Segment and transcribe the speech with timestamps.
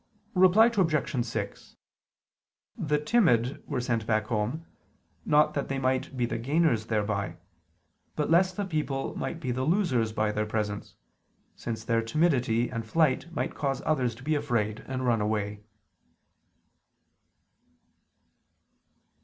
[0.33, 1.25] Reply Obj.
[1.27, 1.75] 6:
[2.75, 4.65] The timid were sent back home,
[5.25, 7.37] not that they might be the gainers thereby;
[8.15, 10.95] but lest the people might be the losers by their presence,
[11.55, 15.61] since their timidity and flight might cause others to be afraid and run away.